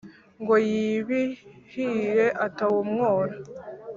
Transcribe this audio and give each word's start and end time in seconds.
Ngo 0.41 0.55
yibihire 0.69 2.25
atawumyora! 2.45 3.35